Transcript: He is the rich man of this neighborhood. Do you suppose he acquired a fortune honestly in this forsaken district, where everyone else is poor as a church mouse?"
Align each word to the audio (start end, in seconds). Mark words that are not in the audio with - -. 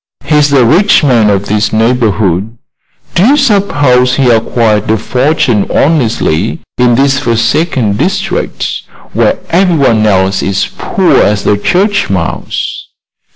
He 0.25 0.33
is 0.37 0.49
the 0.49 0.65
rich 0.65 1.03
man 1.03 1.29
of 1.29 1.45
this 1.45 1.71
neighborhood. 1.71 2.57
Do 3.13 3.23
you 3.23 3.37
suppose 3.37 4.15
he 4.15 4.31
acquired 4.31 4.89
a 4.89 4.97
fortune 4.97 5.69
honestly 5.69 6.59
in 6.79 6.95
this 6.95 7.19
forsaken 7.19 7.97
district, 7.97 8.81
where 9.13 9.37
everyone 9.51 10.07
else 10.07 10.41
is 10.41 10.65
poor 10.75 11.17
as 11.17 11.45
a 11.45 11.55
church 11.55 12.09
mouse?" 12.09 12.87